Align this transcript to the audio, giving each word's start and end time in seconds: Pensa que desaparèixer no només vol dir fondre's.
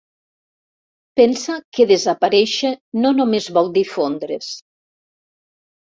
Pensa 1.21 1.57
que 1.75 1.87
desaparèixer 1.93 2.73
no 3.05 3.13
només 3.19 3.53
vol 3.59 3.73
dir 3.79 3.87
fondre's. 3.95 4.53